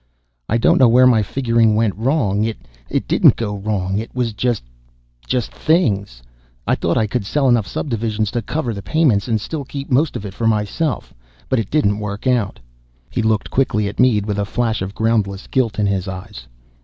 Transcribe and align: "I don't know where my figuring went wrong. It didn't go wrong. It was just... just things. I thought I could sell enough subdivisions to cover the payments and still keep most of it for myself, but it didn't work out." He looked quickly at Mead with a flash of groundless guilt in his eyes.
"I 0.49 0.57
don't 0.57 0.79
know 0.79 0.87
where 0.87 1.05
my 1.05 1.21
figuring 1.21 1.75
went 1.75 1.95
wrong. 1.95 2.43
It 2.43 3.07
didn't 3.07 3.35
go 3.35 3.55
wrong. 3.55 3.99
It 3.99 4.09
was 4.15 4.33
just... 4.33 4.63
just 5.27 5.51
things. 5.53 6.23
I 6.65 6.73
thought 6.73 6.97
I 6.97 7.05
could 7.05 7.23
sell 7.23 7.47
enough 7.47 7.67
subdivisions 7.67 8.31
to 8.31 8.41
cover 8.41 8.73
the 8.73 8.81
payments 8.81 9.27
and 9.27 9.39
still 9.39 9.63
keep 9.63 9.91
most 9.91 10.15
of 10.15 10.25
it 10.25 10.33
for 10.33 10.47
myself, 10.47 11.13
but 11.49 11.59
it 11.59 11.69
didn't 11.69 11.99
work 11.99 12.25
out." 12.25 12.59
He 13.11 13.21
looked 13.21 13.51
quickly 13.51 13.87
at 13.87 13.99
Mead 13.99 14.25
with 14.25 14.39
a 14.39 14.45
flash 14.45 14.81
of 14.81 14.95
groundless 14.95 15.45
guilt 15.45 15.77
in 15.77 15.85
his 15.85 16.07
eyes. 16.07 16.47